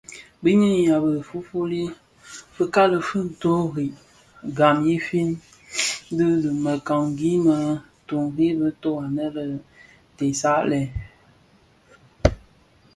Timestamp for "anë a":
9.05-9.43